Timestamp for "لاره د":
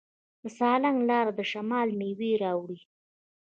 1.09-1.41